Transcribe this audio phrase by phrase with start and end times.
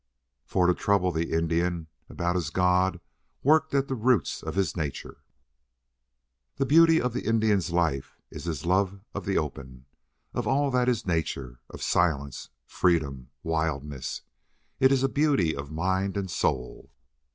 [0.47, 2.99] For to trouble the Indian about his god
[3.43, 5.21] worked at the roots of his nature.
[6.55, 9.85] "The beauty of the Indian's life is in his love of the open,
[10.33, 14.23] of all that is nature, of silence, freedom, wildness.
[14.79, 16.89] It is a beauty of mind and soul.